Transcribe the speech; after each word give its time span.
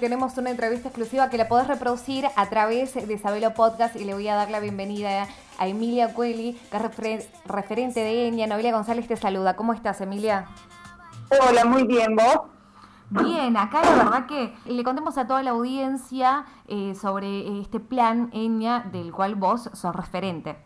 Tenemos 0.00 0.38
una 0.38 0.50
entrevista 0.50 0.88
exclusiva 0.88 1.28
que 1.28 1.38
la 1.38 1.48
podés 1.48 1.66
reproducir 1.66 2.26
a 2.36 2.48
través 2.48 2.94
de 2.94 3.18
Sabelo 3.18 3.52
Podcast 3.54 3.96
y 3.96 4.04
le 4.04 4.14
voy 4.14 4.28
a 4.28 4.36
dar 4.36 4.48
la 4.48 4.60
bienvenida 4.60 5.26
a 5.58 5.66
Emilia 5.66 6.14
Cueli, 6.14 6.56
que 6.70 7.14
es 7.14 7.28
referente 7.46 8.00
de 8.00 8.28
Enya. 8.28 8.46
Noelia 8.46 8.72
González 8.72 9.08
te 9.08 9.16
saluda. 9.16 9.56
¿Cómo 9.56 9.72
estás, 9.72 10.00
Emilia? 10.00 10.46
Hola, 11.30 11.64
muy 11.64 11.84
bien, 11.84 12.14
¿vos? 12.14 12.42
Bien, 13.10 13.56
acá 13.56 13.82
la 13.82 13.96
verdad 13.96 14.26
que 14.26 14.52
le 14.72 14.84
contemos 14.84 15.18
a 15.18 15.26
toda 15.26 15.42
la 15.42 15.50
audiencia 15.50 16.44
eh, 16.68 16.94
sobre 16.94 17.60
este 17.60 17.80
plan 17.80 18.30
Enya 18.32 18.86
del 18.92 19.10
cual 19.10 19.34
vos 19.34 19.68
sos 19.72 19.96
referente. 19.96 20.56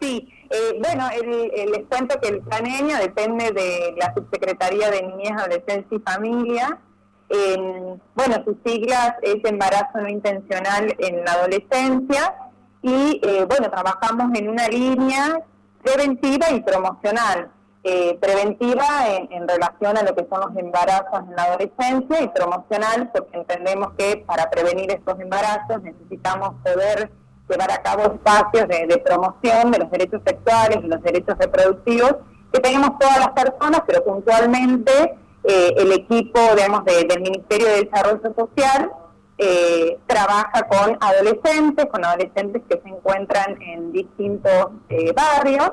Sí, 0.00 0.28
eh, 0.50 0.78
bueno, 0.78 1.08
les 1.08 1.86
cuento 1.86 2.20
que 2.20 2.28
el 2.28 2.40
plan 2.40 2.66
Enya 2.66 2.98
depende 2.98 3.50
de 3.52 3.94
la 3.96 4.12
Subsecretaría 4.12 4.90
de 4.90 5.02
Niñez, 5.02 5.32
Adolescencia 5.32 5.96
y 5.96 6.00
Familia 6.00 6.80
bueno, 7.28 8.44
sus 8.44 8.56
siglas 8.64 9.14
es 9.22 9.44
embarazo 9.44 9.98
no 10.00 10.08
intencional 10.08 10.94
en 10.98 11.24
la 11.24 11.32
adolescencia 11.32 12.34
y 12.82 13.20
eh, 13.22 13.46
bueno, 13.48 13.70
trabajamos 13.70 14.38
en 14.38 14.48
una 14.48 14.68
línea 14.68 15.40
preventiva 15.82 16.50
y 16.50 16.60
promocional. 16.60 17.50
Eh, 17.88 18.18
preventiva 18.20 18.84
en, 19.30 19.46
relación 19.46 19.96
a 19.96 20.02
lo 20.02 20.12
que 20.12 20.26
son 20.28 20.40
los 20.40 20.56
embarazos 20.56 21.20
en 21.20 21.36
la 21.36 21.44
adolescencia 21.44 22.20
y 22.20 22.26
promocional 22.28 23.10
porque 23.14 23.36
entendemos 23.38 23.92
que 23.96 24.24
para 24.26 24.50
prevenir 24.50 24.90
estos 24.90 25.20
embarazos 25.20 25.80
necesitamos 25.84 26.54
poder 26.64 27.12
llevar 27.48 27.70
a 27.70 27.82
cabo 27.82 28.02
espacios 28.12 28.66
de, 28.66 28.88
de 28.88 28.98
promoción 28.98 29.70
de 29.70 29.78
los 29.78 29.88
derechos 29.92 30.20
sexuales 30.26 30.78
y 30.82 30.88
los 30.88 31.00
derechos 31.00 31.38
reproductivos 31.38 32.16
que 32.52 32.58
tenemos 32.58 32.98
todas 32.98 33.18
las 33.18 33.30
personas, 33.30 33.82
pero 33.86 34.02
puntualmente 34.02 35.16
eh, 35.48 35.74
el 35.76 35.92
equipo, 35.92 36.40
digamos, 36.56 36.84
del 36.84 37.20
Ministerio 37.20 37.68
de 37.68 37.84
Desarrollo 37.84 38.34
Social 38.36 38.90
eh, 39.38 39.98
trabaja 40.06 40.66
con 40.66 40.98
adolescentes, 41.00 41.86
con 41.86 42.04
adolescentes 42.04 42.62
que 42.68 42.80
se 42.82 42.88
encuentran 42.88 43.60
en 43.62 43.92
distintos 43.92 44.70
eh, 44.88 45.12
barrios, 45.12 45.72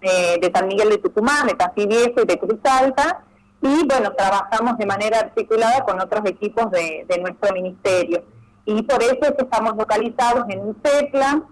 de 0.00 0.50
San 0.52 0.66
Miguel 0.66 0.88
de 0.88 0.98
Tucumán, 0.98 1.46
de 1.46 1.54
Tafí 1.54 1.86
Viejo 1.86 2.22
y 2.22 2.26
de 2.26 2.36
Cruz 2.36 2.58
Alta, 2.64 3.22
y 3.60 3.86
bueno, 3.86 4.12
trabajamos 4.18 4.76
de 4.76 4.84
manera 4.84 5.20
articulada 5.20 5.84
con 5.84 6.00
otros 6.00 6.22
equipos 6.28 6.72
de, 6.72 7.06
de 7.08 7.18
nuestro 7.20 7.54
ministerio. 7.54 8.24
Y 8.64 8.82
por 8.82 9.00
eso 9.00 9.18
es 9.20 9.30
que 9.30 9.44
estamos 9.44 9.76
localizados 9.76 10.44
en 10.48 10.58
un 10.58 10.76
CEPLA, 10.84 11.44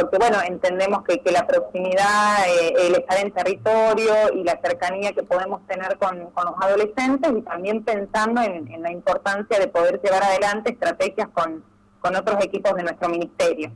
porque 0.00 0.18
bueno, 0.18 0.38
entendemos 0.46 1.02
que, 1.02 1.20
la 1.30 1.46
proximidad, 1.46 2.46
eh, 2.48 2.74
el 2.86 2.94
estar 2.94 3.18
en 3.18 3.32
territorio 3.32 4.12
y 4.34 4.44
la 4.44 4.58
cercanía 4.62 5.12
que 5.12 5.22
podemos 5.22 5.66
tener 5.66 5.98
con, 5.98 6.18
los 6.18 6.54
adolescentes 6.60 7.32
y 7.36 7.42
también 7.42 7.84
pensando 7.84 8.40
en, 8.42 8.82
la 8.82 8.92
importancia 8.92 9.58
de 9.58 9.68
poder 9.68 10.00
llevar 10.02 10.22
adelante 10.22 10.72
estrategias 10.72 11.28
con, 11.28 11.64
otros 12.02 12.42
equipos 12.42 12.74
de 12.74 12.84
nuestro 12.84 13.10
ministerio. 13.10 13.70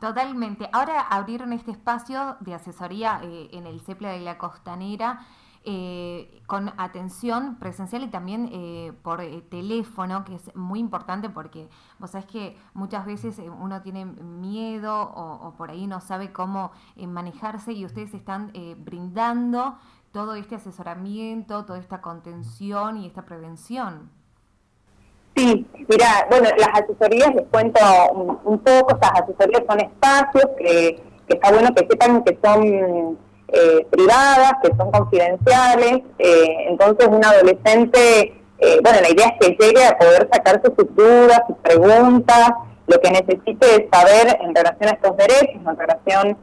Totalmente. 0.00 0.68
Ahora 0.72 1.00
abrieron 1.02 1.52
este 1.52 1.70
espacio 1.70 2.36
de 2.40 2.54
asesoría 2.54 3.20
eh, 3.22 3.48
en 3.52 3.68
el 3.68 3.80
CEPLA 3.80 4.10
de 4.10 4.20
la 4.20 4.38
Costanera 4.38 5.20
eh, 5.68 6.42
con 6.46 6.72
atención 6.76 7.56
presencial 7.56 8.04
y 8.04 8.06
también 8.06 8.48
eh, 8.52 8.92
por 9.02 9.20
eh, 9.20 9.42
teléfono, 9.50 10.24
que 10.24 10.36
es 10.36 10.54
muy 10.54 10.78
importante 10.78 11.28
porque 11.28 11.68
vos 11.98 12.12
sabés 12.12 12.26
que 12.26 12.56
muchas 12.72 13.04
veces 13.04 13.40
uno 13.60 13.82
tiene 13.82 14.04
miedo 14.04 14.96
o, 14.96 15.54
por 15.58 15.72
ahí 15.72 15.88
no 15.88 16.00
sabe 16.00 16.32
cómo 16.32 16.70
manejarse 16.96 17.72
y 17.72 17.84
ustedes 17.84 18.14
están 18.14 18.52
brindando 18.78 19.76
todo 20.12 20.36
este 20.36 20.54
asesoramiento, 20.54 21.64
toda 21.64 21.80
esta 21.80 22.00
contención 22.00 22.98
y 22.98 23.06
esta 23.06 23.22
prevención. 23.22 24.08
Sí, 25.34 25.66
mira, 25.88 26.28
bueno, 26.30 26.48
las 26.58 26.80
asesorías, 26.80 27.34
les 27.34 27.46
cuento 27.48 27.80
un, 28.44 28.58
poco, 28.60 28.94
estas 28.94 29.20
asesorías 29.20 29.64
son 29.68 29.80
espacios 29.80 30.44
que 30.58 31.02
está 31.26 31.50
bueno 31.50 31.74
que 31.74 31.86
sepan 31.90 32.22
que 32.22 32.38
son 32.40 33.25
eh, 33.48 33.86
privadas, 33.90 34.54
que 34.62 34.74
son 34.76 34.90
confidenciales. 34.90 36.02
Eh, 36.18 36.66
entonces, 36.68 37.06
un 37.06 37.24
adolescente, 37.24 38.34
eh, 38.58 38.80
bueno, 38.82 38.98
la 39.00 39.08
idea 39.08 39.26
es 39.28 39.34
que 39.38 39.56
llegue 39.56 39.84
a 39.84 39.96
poder 39.96 40.28
sacarse 40.32 40.72
sus 40.76 40.94
dudas, 40.96 41.42
sus 41.46 41.56
preguntas, 41.58 42.50
lo 42.88 43.00
que 43.00 43.10
necesite 43.10 43.88
saber 43.92 44.38
en 44.40 44.54
relación 44.54 44.88
a 44.88 44.92
estos 44.92 45.16
derechos, 45.16 45.60
en 45.64 45.76
relación, 45.76 46.38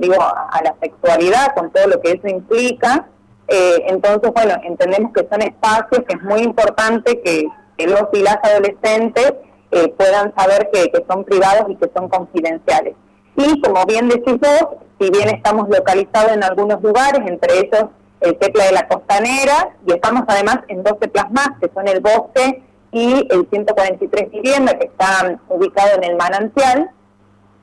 digo, 0.00 0.16
a, 0.20 0.60
la 0.62 0.74
sexualidad, 0.80 1.54
con 1.54 1.70
todo 1.70 1.86
lo 1.86 2.00
que 2.00 2.12
eso 2.12 2.28
implica. 2.28 3.06
entonces, 3.48 4.30
bueno, 4.34 4.54
entendemos 4.64 5.12
que 5.14 5.26
son 5.30 5.40
espacios 5.42 6.04
que 6.06 6.14
es 6.14 6.22
muy 6.22 6.40
importante 6.40 7.20
que, 7.22 7.46
los 7.86 8.04
y 8.12 8.22
las 8.22 8.38
adolescentes 8.42 9.32
puedan 9.96 10.34
saber 10.34 10.68
que 10.72 10.90
son 11.08 11.24
privados 11.24 11.70
y 11.70 11.76
que 11.76 11.90
son 11.94 12.08
confidenciales. 12.08 12.94
Y 13.38 13.60
como 13.60 13.86
bien 13.86 14.08
decís 14.08 14.34
vos, 14.40 14.78
si 14.98 15.10
bien 15.10 15.28
estamos 15.28 15.68
localizados 15.68 16.32
en 16.32 16.42
algunos 16.42 16.82
lugares, 16.82 17.20
entre 17.24 17.60
ellos 17.60 17.84
el 18.20 18.36
Tecla 18.36 18.64
de 18.64 18.72
la 18.72 18.88
Costanera, 18.88 19.76
y 19.86 19.92
estamos 19.92 20.24
además 20.26 20.58
en 20.66 20.82
dos 20.82 20.98
teclas 20.98 21.30
más, 21.30 21.50
que 21.60 21.70
son 21.72 21.86
el 21.86 22.00
Bosque 22.00 22.64
y 22.90 23.28
el 23.30 23.48
143 23.48 24.32
Vivienda, 24.32 24.76
que 24.76 24.86
están 24.86 25.40
ubicados 25.48 25.98
en 25.98 26.04
el 26.04 26.16
Manantial. 26.16 26.90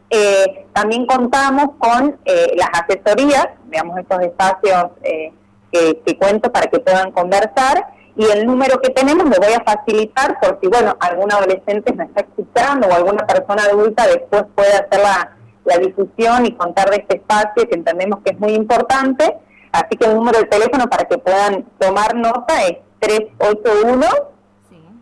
Eh, 0.09 0.65
también 0.71 1.05
contamos 1.05 1.71
con 1.77 2.17
eh, 2.23 2.55
las 2.55 2.69
asesorías, 2.71 3.49
digamos, 3.65 3.97
estos 3.97 4.21
espacios 4.21 4.91
eh, 5.03 5.33
que, 5.73 6.17
cuento 6.17 6.53
para 6.53 6.67
que 6.67 6.79
puedan 6.79 7.11
conversar, 7.11 7.85
y 8.15 8.23
el 8.27 8.45
número 8.45 8.79
que 8.79 8.91
tenemos 8.91 9.25
lo 9.25 9.45
voy 9.45 9.53
a 9.53 9.61
facilitar 9.61 10.39
por 10.39 10.57
si, 10.61 10.67
bueno, 10.67 10.95
algún 11.01 11.29
adolescente 11.33 11.91
me 11.91 12.05
está 12.05 12.21
escuchando 12.21 12.87
o 12.87 12.93
alguna 12.93 13.27
persona 13.27 13.63
adulta 13.63 14.07
después 14.07 14.45
puede 14.55 14.71
hacer 14.71 15.01
la 15.01 15.34
la 15.65 15.77
difusión 15.77 16.45
y 16.45 16.55
contar 16.55 16.89
de 16.89 16.97
este 16.97 17.17
espacio 17.17 17.67
que 17.67 17.75
entendemos 17.75 18.19
que 18.23 18.31
es 18.31 18.39
muy 18.39 18.53
importante. 18.53 19.37
Así 19.71 19.97
que 19.97 20.05
el 20.05 20.15
número 20.15 20.39
de 20.39 20.45
teléfono 20.45 20.87
para 20.87 21.05
que 21.05 21.17
puedan 21.17 21.65
tomar 21.79 22.15
nota 22.15 22.63
es 22.63 22.77
381 22.99 24.07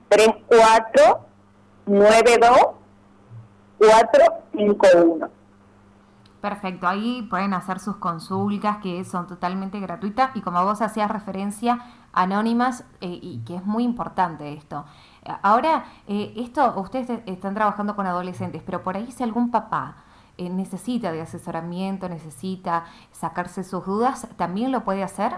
34 0.09 1.25
92 1.85 2.49
451. 3.77 5.29
Perfecto, 6.41 6.87
ahí 6.87 7.21
pueden 7.29 7.53
hacer 7.53 7.79
sus 7.79 7.97
consultas 7.97 8.77
que 8.77 9.05
son 9.05 9.27
totalmente 9.27 9.79
gratuitas 9.79 10.31
y 10.35 10.41
como 10.41 10.61
vos 10.65 10.81
hacías 10.81 11.09
referencia, 11.09 11.79
anónimas 12.11 12.83
eh, 12.99 13.17
y 13.21 13.43
que 13.45 13.55
es 13.55 13.65
muy 13.65 13.83
importante 13.83 14.51
esto. 14.51 14.83
Ahora, 15.41 15.85
eh, 16.07 16.33
esto, 16.35 16.73
ustedes 16.77 17.21
están 17.27 17.53
trabajando 17.53 17.95
con 17.95 18.07
adolescentes, 18.07 18.61
pero 18.65 18.83
por 18.83 18.97
ahí 18.97 19.09
si 19.11 19.23
algún 19.23 19.51
papá 19.51 20.02
eh, 20.37 20.49
necesita 20.49 21.11
de 21.11 21.21
asesoramiento, 21.21 22.09
necesita 22.09 22.85
sacarse 23.11 23.63
sus 23.63 23.85
dudas, 23.85 24.27
¿también 24.35 24.71
lo 24.71 24.83
puede 24.83 25.03
hacer? 25.03 25.31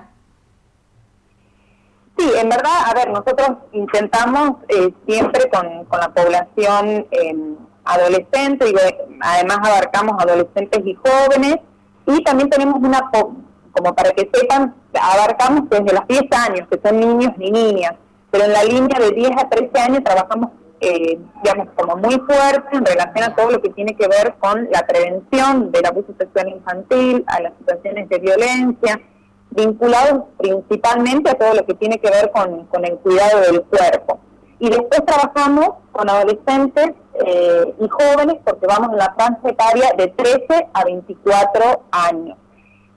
Sí, 2.17 2.31
en 2.38 2.47
verdad, 2.47 2.72
a 2.85 2.94
ver, 2.94 3.09
nosotros 3.09 3.57
intentamos 3.73 4.63
eh, 4.69 4.94
siempre 5.06 5.50
con, 5.50 5.83
con, 5.85 6.00
la 6.00 6.13
población 6.13 7.06
em, 7.11 7.57
adolescente, 7.83 8.69
y 8.69 8.75
además 9.19 9.57
abarcamos 9.63 10.16
adolescentes 10.23 10.81
y 10.85 10.95
jóvenes, 10.95 11.57
y 12.06 12.23
también 12.23 12.50
tenemos 12.50 12.75
una, 12.81 13.12
como 13.12 13.94
para 13.94 14.12
que 14.12 14.29
sepan, 14.33 14.75
abarcamos 14.94 15.69
desde 15.69 15.94
los 15.94 16.07
10 16.07 16.23
años, 16.31 16.67
que 16.72 16.79
son 16.81 17.00
niños 17.01 17.33
y 17.38 17.51
niñas, 17.51 17.95
pero 18.31 18.45
en 18.45 18.53
la 18.53 18.63
línea 18.63 18.97
de 18.97 19.12
10 19.12 19.31
a 19.38 19.50
13 19.50 19.79
años 19.79 20.03
trabajamos 20.06 20.51
eh, 20.88 21.18
digamos, 21.44 21.69
como 21.75 21.96
muy 21.96 22.13
fuerte 22.19 22.78
en 22.78 22.85
relación 22.85 23.23
a 23.23 23.35
todo 23.35 23.50
lo 23.50 23.59
que 23.59 23.69
tiene 23.69 23.96
que 23.96 24.07
ver 24.07 24.35
con 24.38 24.69
la 24.72 24.85
prevención 24.85 25.72
del 25.72 25.84
abuso 25.84 26.13
sexual 26.16 26.50
infantil, 26.50 27.23
a 27.25 27.41
las 27.41 27.53
situaciones 27.57 28.07
de 28.07 28.19
violencia, 28.19 29.01
vinculados 29.50 30.25
principalmente 30.38 31.31
a 31.31 31.34
todo 31.34 31.56
lo 31.56 31.66
que 31.66 31.74
tiene 31.74 31.97
que 31.97 32.12
ver 32.12 32.29
con, 32.31 32.68
el 32.85 32.97
cuidado 33.00 33.41
del 33.41 33.63
cuerpo. 33.63 34.19
Y 34.59 34.69
después 34.69 35.04
trabajamos 35.06 35.69
con 35.92 36.07
adolescentes 36.07 36.92
eh, 37.25 37.74
y 37.80 37.88
jóvenes 37.88 38.36
porque 38.45 38.68
vamos 38.68 38.92
en 38.92 38.98
la 38.98 39.12
franja 39.15 39.50
etaria 39.50 39.92
de 39.98 40.09
13 40.09 40.68
a 40.71 40.83
24 40.83 41.81
años. 41.89 42.38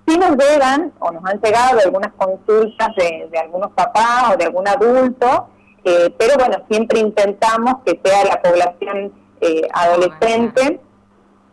Si 0.06 0.18
nos 0.18 0.36
llegan 0.36 0.92
o 0.98 1.10
nos 1.10 1.24
han 1.24 1.40
llegado 1.40 1.80
algunas 1.82 2.12
consultas 2.18 2.88
de, 2.96 3.28
de 3.30 3.38
algunos 3.38 3.70
papás 3.72 4.34
o 4.34 4.36
de 4.36 4.44
algún 4.44 4.68
adulto 4.68 5.48
eh, 5.88 6.14
pero 6.18 6.34
bueno, 6.38 6.58
siempre 6.68 7.00
intentamos 7.00 7.76
que 7.86 7.98
sea 8.04 8.22
la 8.22 8.42
población 8.42 9.10
eh, 9.40 9.62
adolescente 9.72 10.80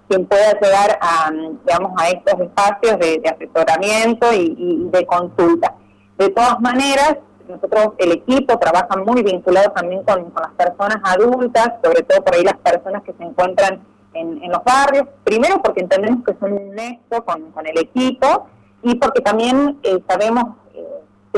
quien 0.09 0.25
pueda 0.25 0.59
llegar 0.59 0.99
a, 1.01 1.31
digamos, 1.31 1.93
a 1.97 2.09
estos 2.09 2.41
espacios 2.41 2.99
de, 2.99 3.23
asesoramiento 3.25 4.27
y, 4.33 4.89
de 4.91 5.05
consulta. 5.05 5.73
De 6.17 6.29
todas 6.29 6.59
maneras, 6.59 7.15
nosotros, 7.47 7.93
el 7.97 8.11
equipo, 8.11 8.59
trabaja 8.59 8.97
muy 8.97 9.23
vinculado 9.23 9.71
también 9.71 10.03
con, 10.03 10.33
las 10.35 10.51
personas 10.51 10.97
adultas, 11.03 11.71
sobre 11.81 12.03
todo 12.03 12.21
por 12.21 12.35
ahí 12.35 12.43
las 12.43 12.57
personas 12.57 13.03
que 13.03 13.13
se 13.13 13.23
encuentran 13.23 13.85
en, 14.13 14.51
los 14.51 14.63
barrios, 14.65 15.07
primero 15.23 15.61
porque 15.63 15.79
entendemos 15.79 16.25
que 16.25 16.35
son 16.41 16.53
un 16.53 16.75
nexo 16.75 17.23
con, 17.23 17.53
el 17.65 17.79
equipo 17.79 18.47
y 18.83 18.95
porque 18.95 19.21
también 19.21 19.79
eh, 19.83 20.03
sabemos 20.09 20.55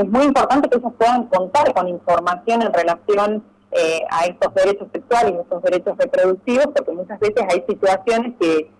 es 0.02 0.10
muy 0.10 0.26
importante 0.26 0.70
que 0.70 0.78
ellos 0.78 0.94
puedan 0.98 1.26
contar 1.28 1.74
con 1.74 1.88
información 1.88 2.62
en 2.62 2.74
relación 2.74 3.44
eh, 3.72 4.02
a 4.10 4.26
estos 4.26 4.54
derechos 4.54 4.88
sexuales 4.94 5.34
y 5.36 5.42
estos 5.42 5.62
derechos 5.62 5.98
reproductivos, 5.98 6.68
porque 6.68 6.92
muchas 6.92 7.20
veces 7.20 7.44
hay 7.50 7.64
situaciones 7.68 8.34
que, 8.40 8.72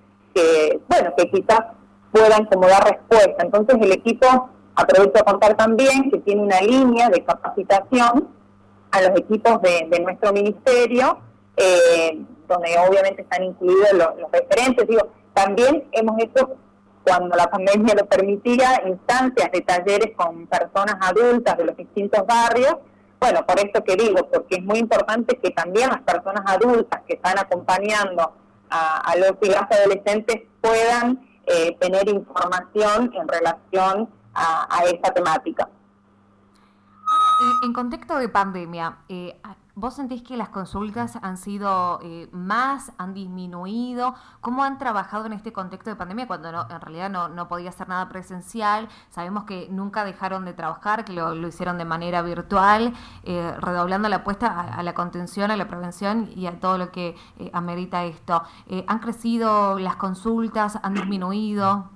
bueno, 0.88 1.14
que 1.18 1.30
quizás 1.30 1.60
puedan 2.12 2.46
como 2.46 2.68
dar 2.68 2.84
respuesta. 2.84 3.44
Entonces 3.44 3.78
el 3.82 3.92
equipo, 3.92 4.50
aprovecho 4.76 5.20
a 5.20 5.24
contar 5.24 5.56
también 5.56 6.10
que 6.12 6.20
tiene 6.20 6.42
una 6.42 6.62
línea 6.62 7.10
de 7.10 7.24
capacitación 7.24 8.30
a 8.92 9.02
los 9.02 9.20
equipos 9.20 9.62
de, 9.62 10.00
nuestro 10.00 10.32
ministerio, 10.32 11.20
eh, 11.58 12.22
donde 12.48 12.70
obviamente 12.88 13.24
están 13.24 13.44
incluidos 13.44 13.92
los 13.94 14.32
referentes. 14.32 14.88
Digo, 14.88 15.10
también 15.34 15.84
hemos 15.92 16.18
hecho 16.24 16.56
cuando 17.08 17.38
la 17.38 17.50
pandemia 17.50 17.96
lo 17.96 18.06
permitía, 18.06 18.82
instancias 18.86 19.50
de 19.54 19.62
talleres 19.62 20.14
con 20.18 20.46
personas 20.48 20.98
adultas 21.00 21.58
de 21.58 21.66
los 21.66 21.78
distintos 21.78 22.28
barrios. 22.28 22.76
Bueno, 23.20 23.46
por 23.46 23.58
esto 23.60 23.82
que 23.84 23.96
digo, 23.96 24.28
porque 24.30 24.58
es 24.58 24.64
muy 24.64 24.80
importante 24.80 25.38
que 25.38 25.52
también 25.52 25.90
las 25.90 26.02
personas 26.02 26.44
adultas 26.46 27.02
que 27.08 27.14
están 27.14 27.40
acompañando 27.40 28.34
a, 28.70 29.14
los 29.18 29.32
y 29.42 29.50
las 29.50 29.72
adolescentes 29.72 30.42
puedan 30.60 31.26
eh, 31.46 31.78
tener 31.80 32.10
información 32.10 33.14
en 33.14 33.28
relación 33.28 34.10
a, 34.34 34.84
esta 34.86 35.14
temática. 35.14 35.70
en 37.64 37.74
contexto 37.74 38.18
de 38.18 38.30
pandemia, 38.30 38.98
eh, 39.08 39.36
¿Vos 39.80 39.94
sentís 39.94 40.24
que 40.24 40.38
las 40.38 40.50
consultas 40.50 41.20
han 41.22 41.38
sido 41.38 42.00
eh, 42.02 42.28
más, 42.32 42.92
han 42.98 43.14
disminuido? 43.14 44.16
¿Cómo 44.42 44.64
han 44.64 44.80
trabajado 44.80 45.28
en 45.28 45.34
este 45.34 45.54
contexto 45.54 45.92
de 45.92 45.96
pandemia 45.96 46.26
cuando 46.26 46.52
no, 46.52 46.66
en 46.68 46.82
realidad 46.82 47.12
no, 47.12 47.30
no 47.30 47.48
podía 47.48 47.70
hacer 47.70 47.88
nada 47.88 48.10
presencial? 48.10 48.90
Sabemos 49.12 49.44
que 49.44 49.68
nunca 49.70 50.04
dejaron 50.04 50.46
de 50.46 50.54
trabajar, 50.54 51.06
que 51.06 51.14
lo, 51.14 51.48
hicieron 51.48 51.78
de 51.78 51.86
manera 51.86 52.24
virtual, 52.24 52.96
eh, 53.24 53.54
redoblando 53.60 54.10
la 54.10 54.16
apuesta 54.16 54.62
a, 54.62 54.82
la 54.82 54.96
contención, 54.96 55.52
a 55.52 55.58
la 55.58 55.68
prevención 55.68 56.32
y 56.36 56.48
a 56.48 56.60
todo 56.60 56.80
lo 56.80 56.92
que 56.92 57.16
eh, 57.38 57.52
amerita 57.54 58.04
esto. 58.04 58.42
¿Han 58.88 58.98
crecido 58.98 59.78
las 59.78 59.96
consultas? 59.98 60.80
¿Han 60.82 60.96
disminuido? 60.96 61.92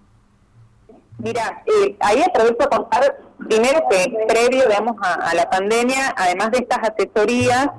Mira, 1.17 1.63
ahí 1.99 2.21
aprovecho 2.21 2.63
a 2.63 2.69
contar 2.69 3.30
Primero 3.47 3.83
que 3.89 4.25
previo, 4.27 4.67
digamos, 4.67 4.95
a, 5.01 5.33
la 5.33 5.49
pandemia, 5.49 6.13
además 6.15 6.51
de 6.51 6.59
estas 6.59 6.79
asesorías 6.89 7.69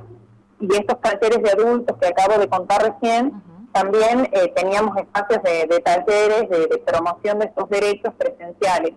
y 0.61 0.75
estos 0.75 1.01
talleres 1.01 1.43
de 1.43 1.51
adultos 1.51 1.97
que 2.01 2.09
acabo 2.09 2.39
de 2.39 2.49
contar 2.49 2.83
recién, 2.83 3.43
también 3.73 4.29
eh, 4.33 4.53
teníamos 4.55 4.97
espacios 4.97 5.43
de, 5.43 5.81
talleres 5.81 6.49
de, 6.49 6.79
promoción 6.87 7.39
de 7.39 7.47
estos 7.47 7.69
derechos 7.71 8.13
presenciales. 8.19 8.93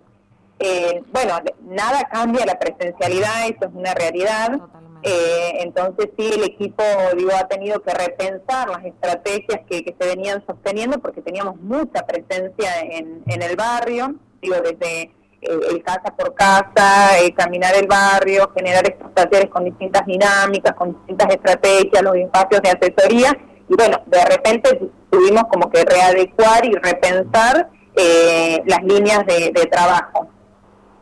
Eh, 0.58 1.02
bueno, 1.12 1.38
nada 1.62 2.04
cambia 2.10 2.46
la 2.46 2.58
presencialidad, 2.58 3.46
eso 3.46 3.66
es 3.68 3.74
una 3.74 3.94
realidad. 3.94 4.60
Eh, 5.02 5.58
entonces 5.60 6.10
sí, 6.18 6.30
el 6.34 6.44
equipo 6.44 6.82
digo, 7.16 7.30
ha 7.38 7.46
tenido 7.46 7.80
que 7.82 7.92
repensar 7.92 8.68
las 8.68 8.84
estrategias 8.84 9.60
que, 9.68 9.84
que 9.84 9.94
se 9.98 10.08
venían 10.08 10.44
sosteniendo 10.46 10.98
porque 10.98 11.22
teníamos 11.22 11.56
mucha 11.60 12.04
presencia 12.06 12.80
en, 12.80 13.22
en 13.26 13.42
el 13.42 13.56
barrio, 13.56 14.14
digo, 14.42 14.56
desde 14.56 15.15
el 15.40 15.82
casa 15.82 16.14
por 16.16 16.34
casa, 16.34 17.18
eh, 17.20 17.32
caminar 17.34 17.74
el 17.74 17.86
barrio, 17.86 18.50
generar 18.54 18.84
estos 18.88 19.14
talleres 19.14 19.50
con 19.50 19.64
distintas 19.64 20.04
dinámicas, 20.06 20.74
con 20.74 20.92
distintas 20.92 21.34
estrategias, 21.34 22.02
los 22.02 22.16
espacios 22.16 22.62
de 22.62 22.70
asesoría. 22.70 23.36
Y 23.68 23.74
bueno, 23.74 24.00
de 24.06 24.24
repente 24.24 24.90
tuvimos 25.10 25.44
como 25.44 25.70
que 25.70 25.84
readecuar 25.84 26.64
y 26.64 26.72
repensar 26.74 27.70
eh, 27.94 28.62
las 28.66 28.82
líneas 28.82 29.24
de, 29.26 29.68
trabajo. 29.70 30.28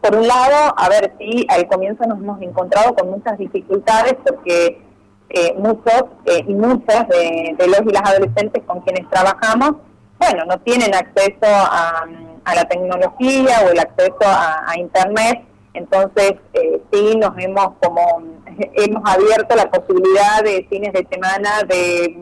Por 0.01 0.17
un 0.17 0.27
lado, 0.27 0.75
a 0.77 0.89
ver, 0.89 1.15
si 1.19 1.47
al 1.49 1.67
comienzo 1.67 2.05
nos 2.07 2.19
hemos 2.19 2.41
encontrado 2.43 2.95
con 2.95 3.11
muchas 3.11 3.39
dificultades 3.39 4.15
porque 4.27 4.83
eh, 5.31 5.55
muchos 5.57 6.05
y 6.47 6.55
muchas 6.55 7.09
de 7.09 7.67
los 7.67 7.81
y 7.81 7.93
las 7.93 8.11
adolescentes 8.11 8.63
con 8.67 8.81
quienes 8.81 9.09
trabajamos, 9.09 9.77
bueno, 10.25 10.45
no 10.47 10.59
tienen 10.61 10.95
acceso 10.95 11.47
a 11.47 12.07
a 12.45 12.55
la 12.55 12.65
tecnología 12.65 13.63
o 13.65 13.71
el 13.71 13.79
acceso 13.79 14.19
a, 14.23 14.75
Internet. 14.77 15.43
Entonces, 15.73 16.35
eh, 16.53 16.81
sí, 16.93 17.17
nos 17.17 17.37
hemos 17.39 17.75
como 17.83 18.23
hemos 18.75 19.03
abierto 19.05 19.57
la 19.57 19.71
posibilidad 19.71 20.43
de 20.45 20.67
fines 20.69 20.93
de 20.93 21.07
semana 21.11 21.63
de 21.67 22.17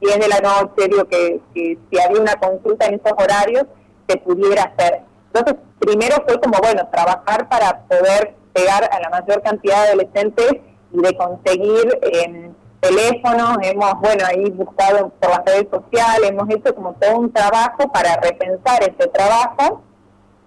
10 0.00 0.18
de 0.18 0.28
la 0.28 0.40
noche, 0.40 0.88
digo 0.88 1.04
que, 1.04 1.40
si 1.54 2.00
había 2.00 2.20
una 2.20 2.34
consulta 2.36 2.86
en 2.86 2.94
esos 2.94 3.12
horarios, 3.12 3.64
se 4.08 4.16
pudiera 4.16 4.62
hacer. 4.62 5.02
Entonces, 5.32 5.56
primero 5.78 6.16
fue 6.26 6.40
como, 6.40 6.58
bueno, 6.58 6.88
trabajar 6.90 7.48
para 7.48 7.82
poder 7.82 8.34
llegar 8.54 8.88
a 8.90 9.00
la 9.00 9.10
mayor 9.10 9.42
cantidad 9.42 9.82
de 9.82 9.88
adolescentes 9.88 10.52
y 10.92 11.02
de 11.02 11.16
conseguir 11.16 11.98
eh, 12.02 12.50
teléfonos, 12.80 13.58
hemos, 13.62 13.94
bueno, 14.00 14.24
ahí 14.26 14.50
buscado 14.50 15.10
por 15.20 15.30
las 15.30 15.44
redes 15.44 15.68
sociales, 15.70 16.30
hemos 16.30 16.48
hecho 16.50 16.74
como 16.74 16.94
todo 16.94 17.18
un 17.18 17.32
trabajo 17.32 17.90
para 17.92 18.16
repensar 18.16 18.82
ese 18.82 19.08
trabajo 19.08 19.82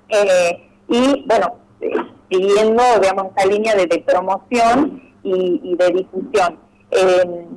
eh, 0.10 0.70
y, 0.88 1.26
bueno, 1.28 1.58
eh, 1.82 1.92
siguiendo, 2.30 2.84
digamos, 3.00 3.28
esa 3.36 3.48
línea 3.48 3.76
de, 3.76 3.88
promoción 4.06 5.14
y, 5.24 5.76
de 5.78 5.88
difusión. 5.90 6.60
Eh, 6.92 7.48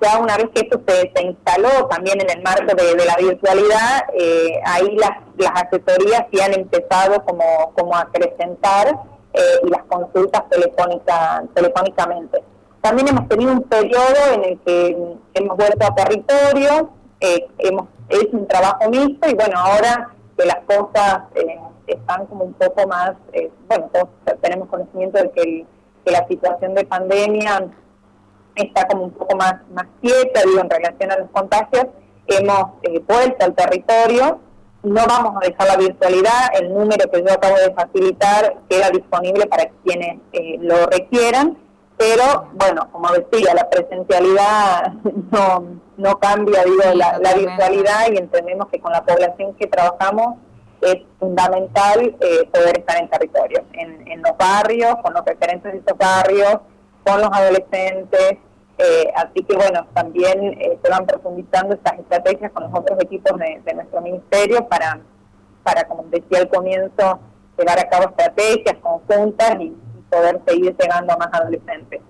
ya 0.00 0.18
una 0.18 0.36
vez 0.36 0.46
que 0.54 0.60
esto 0.60 0.80
se, 0.86 1.10
se, 1.14 1.22
instaló 1.24 1.86
también 1.90 2.20
en 2.20 2.30
el 2.30 2.42
marco 2.42 2.72
de, 2.76 3.04
la 3.04 3.16
virtualidad, 3.16 4.04
ahí 4.64 4.96
las, 4.96 5.10
las 5.36 5.64
asesorías 5.64 6.24
sí 6.32 6.40
han 6.40 6.54
empezado 6.54 7.24
como, 7.24 7.72
como 7.74 7.96
a 7.96 8.02
acrecentar 8.02 8.96
y 9.64 9.68
las 9.68 9.82
consultas 9.84 10.48
telefónica, 10.50 11.42
telefónicamente. 11.54 12.44
También 12.82 13.08
hemos 13.08 13.28
tenido 13.28 13.52
un 13.52 13.62
periodo 13.62 14.32
en 14.34 14.44
el 14.44 14.58
que 14.58 15.16
hemos 15.34 15.56
vuelto 15.56 15.86
a 15.86 15.94
territorio, 15.94 16.90
eh, 17.20 17.46
hemos 17.58 17.86
hecho 18.08 18.36
un 18.36 18.48
trabajo 18.48 18.90
mixto 18.90 19.30
y 19.30 19.34
bueno, 19.34 19.56
ahora 19.56 20.10
que 20.36 20.44
las 20.44 20.58
cosas 20.66 21.22
eh, 21.36 21.60
están 21.86 22.26
como 22.26 22.44
un 22.44 22.54
poco 22.54 22.88
más, 22.88 23.12
eh, 23.32 23.52
bueno, 23.68 23.88
todos 23.92 24.08
tenemos 24.40 24.68
conocimiento 24.68 25.18
de 25.18 25.30
que, 25.30 25.66
la 26.04 26.26
situación 26.26 26.74
de 26.74 26.84
pandemia 26.84 27.68
está 28.56 28.88
como 28.88 29.04
un 29.04 29.12
poco 29.12 29.36
más, 29.36 29.54
más 29.72 29.86
quieta, 30.00 30.40
digo, 30.44 30.58
en 30.58 30.68
relación 30.68 31.12
a 31.12 31.18
los 31.18 31.30
contagios, 31.30 31.86
hemos 32.26 32.72
vuelto 33.06 33.44
al 33.44 33.54
territorio. 33.54 34.40
No 34.82 35.06
vamos 35.06 35.36
a 35.40 35.46
dejar 35.46 35.68
la 35.68 35.76
virtualidad, 35.76 36.50
el 36.60 36.74
número 36.74 37.08
que 37.08 37.22
yo 37.22 37.32
acabo 37.32 37.54
de 37.54 37.72
facilitar 37.72 38.56
queda 38.68 38.90
disponible 38.90 39.46
para 39.46 39.70
quienes 39.84 40.18
lo 40.58 40.86
requieran 40.86 41.56
pero 42.02 42.48
bueno, 42.54 42.88
como 42.90 43.12
decía, 43.12 43.54
la 43.54 43.70
presencialidad 43.70 44.92
no, 45.30 45.80
no 45.96 46.18
cambia, 46.18 46.64
digo, 46.64 46.82
la, 46.94 47.34
virtualidad 47.34 48.10
y 48.10 48.16
entendemos 48.16 48.66
que 48.70 48.80
con 48.80 48.90
la 48.90 49.04
población 49.04 49.54
que 49.54 49.68
trabajamos 49.68 50.34
es 50.80 50.96
fundamental 51.20 52.16
eh, 52.20 52.48
poder 52.52 52.78
estar 52.78 53.00
en 53.00 53.08
territorio, 53.08 53.62
en, 53.74 54.08
en, 54.08 54.20
los 54.20 54.36
barrios, 54.36 54.96
con 55.00 55.14
los 55.14 55.24
referentes 55.24 55.72
de 55.72 55.78
esos 55.78 55.96
barrios, 55.96 56.56
con 57.04 57.20
los 57.20 57.30
adolescentes, 57.32 58.38
eh, 58.78 59.12
así 59.14 59.44
que 59.44 59.54
bueno, 59.54 59.86
también 59.94 60.60
eh, 60.60 60.76
se 60.82 60.90
van 60.90 61.06
profundizando 61.06 61.76
estas 61.76 62.00
estrategias 62.00 62.50
con 62.50 62.64
los 62.64 62.74
otros 62.74 62.98
equipos 63.00 63.38
de, 63.38 63.74
nuestro 63.74 64.00
ministerio 64.00 64.66
para, 64.66 64.98
para, 65.62 65.84
como 65.86 66.02
decía 66.10 66.40
al 66.40 66.48
comienzo, 66.48 67.20
llevar 67.56 67.78
a 67.78 67.88
cabo 67.88 68.08
estrategias 68.08 68.76
conjuntas 68.82 69.60
y 69.60 69.72
poder 70.12 70.40
seguir 70.46 70.76
llegando 70.78 71.14
a 71.14 71.16
más 71.16 71.28
adolescentes. 71.32 72.00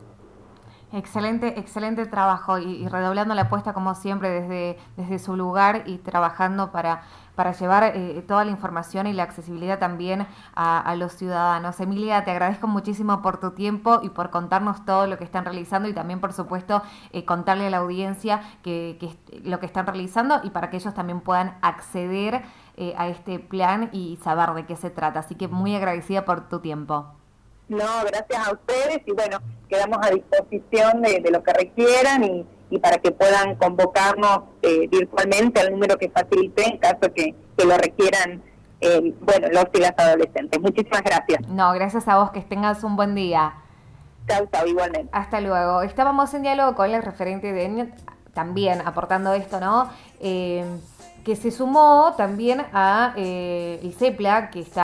Excelente, 0.95 1.59
excelente 1.59 2.05
trabajo 2.05 2.59
y, 2.59 2.87
redoblando 2.87 3.35
la 3.35 3.43
apuesta 3.43 3.73
como 3.73 3.95
siempre 3.95 4.29
desde, 4.29 4.79
desde 4.99 5.19
su 5.19 5.37
lugar 5.37 5.85
y 5.87 5.97
trabajando 5.97 6.71
para, 6.71 7.05
para 7.35 7.53
llevar 7.53 7.93
eh, 7.95 8.23
toda 8.29 8.45
la 8.45 8.51
información 8.51 9.07
y 9.07 9.15
la 9.15 9.23
accesibilidad 9.23 9.79
también 9.79 10.27
a, 10.55 10.95
los 10.97 11.15
ciudadanos. 11.15 11.81
Emilia, 11.81 12.25
te 12.25 12.31
agradezco 12.31 12.67
muchísimo 12.67 13.23
por 13.23 13.41
tu 13.41 13.53
tiempo 13.53 14.01
y 14.03 14.11
por 14.11 14.29
contarnos 14.29 14.85
todo 14.85 15.07
lo 15.07 15.17
que 15.17 15.25
están 15.25 15.47
realizando 15.47 15.89
y 15.89 15.95
también, 15.95 16.21
por 16.21 16.35
supuesto, 16.35 16.83
eh, 17.13 17.25
contarle 17.25 17.69
a 17.69 17.71
la 17.71 17.79
audiencia 17.79 18.43
que, 18.63 18.99
lo 19.45 19.61
que 19.61 19.67
están 19.67 19.87
realizando 19.87 20.41
y 20.43 20.51
para 20.51 20.69
que 20.69 20.77
ellos 20.77 20.93
también 20.93 21.21
puedan 21.21 21.57
acceder 21.63 22.43
eh, 22.77 22.95
a 22.99 23.09
este 23.09 23.39
plan 23.39 23.89
y 23.93 24.19
saber 24.23 24.51
de 24.53 24.67
qué 24.67 24.77
se 24.77 24.91
trata. 24.91 25.21
Así 25.21 25.37
que 25.37 25.49
muy 25.49 25.75
agradecida 25.75 26.27
por 26.27 26.51
tu 26.51 26.59
tiempo. 26.61 27.22
No, 27.73 28.05
gracias 28.05 28.47
a 28.47 28.53
ustedes 28.53 29.01
y 29.07 29.13
bueno, 29.13 29.39
quedamos 29.67 29.99
a 30.03 30.11
disposición 30.11 31.01
de, 31.01 31.31
lo 31.31 31.43
que 31.43 31.53
requieran 31.55 32.23
y, 32.23 32.79
para 32.79 32.99
que 32.99 33.11
puedan 33.11 33.55
convocarnos 33.57 34.41
eh, 34.63 34.89
virtualmente 34.89 35.61
al 35.61 35.73
número 35.73 35.97
que 35.99 36.11
facilité 36.11 36.67
en 36.67 36.79
caso 36.79 37.13
que, 37.15 37.35
lo 37.65 37.77
requieran, 37.79 38.43
eh, 38.81 39.15
bueno, 39.21 39.49
los 39.53 39.67
y 39.73 39.79
las 39.79 39.95
adolescentes. 39.97 40.61
Muchísimas 40.61 41.03
gracias. 41.03 41.49
No, 41.49 41.73
gracias 41.73 42.09
a 42.09 42.19
vos, 42.19 42.31
que 42.31 42.41
tengas 42.41 42.83
un 42.83 42.97
buen 42.97 43.15
día. 43.15 43.55
Chao, 44.27 44.47
chao, 44.53 44.67
igualmente. 44.67 45.09
Hasta 45.13 45.41
luego. 45.41 45.83
Estábamos 45.83 46.35
en 46.35 46.43
diálogo 46.43 46.75
con 46.75 46.91
el 46.91 47.03
referente 47.03 47.53
de 47.53 47.93
también 48.35 48.81
aportando 48.85 49.33
esto, 49.33 49.61
¿no? 49.61 49.91
Eh, 50.21 50.65
que 51.25 51.37
se 51.37 51.53
sumó 51.53 52.15
también 52.17 52.65
a 52.73 53.15
el 53.17 53.95
CEPLA, 53.97 54.51
que 54.51 54.61
está 54.61 54.71